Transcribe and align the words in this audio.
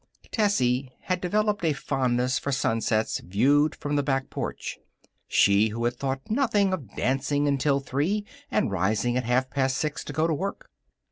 Tessie 0.31 0.91
had 1.01 1.21
developed 1.21 1.63
a 1.63 1.73
fondness 1.73 2.39
for 2.39 2.51
sunsets 2.51 3.19
viewed 3.19 3.75
from 3.75 3.95
the 3.97 4.01
back 4.01 4.31
porch 4.31 4.79
she 5.27 5.67
who 5.67 5.85
had 5.85 5.95
thought 5.97 6.21
nothing 6.27 6.73
of 6.73 6.95
dancing 6.95 7.47
until 7.47 7.79
three 7.79 8.25
and 8.49 8.71
rising 8.71 9.15
at 9.15 9.25
half 9.25 9.51
past 9.51 9.77
six 9.77 10.03
to 10.05 10.11
go 10.11 10.25
to 10.25 10.33
work. 10.33 10.71